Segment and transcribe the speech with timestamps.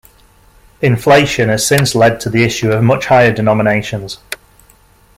[0.81, 4.17] Inflation has since led to the issue of much higher denominations.